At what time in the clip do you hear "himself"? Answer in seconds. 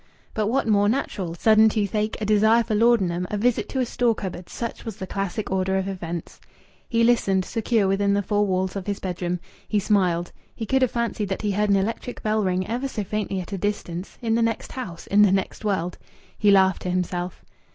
16.89-17.45